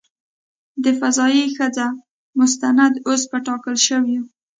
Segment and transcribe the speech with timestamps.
[0.83, 1.87] د "فضايي ښځه"
[2.39, 4.21] مستند اوس په ټاکل شویو.